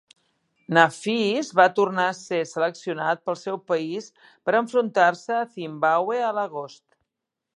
[0.75, 4.09] Nafees va tornar a ser seleccionat pel seu país
[4.47, 6.83] per enfrontar-se a Zimbàbue a l'agost.